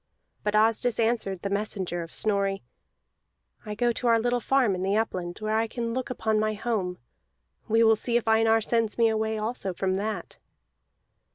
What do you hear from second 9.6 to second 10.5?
from that."